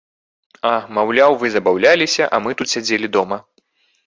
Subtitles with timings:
[0.69, 3.41] А, маўляў, вы забаўляліся, а мы тут сядзелі дома.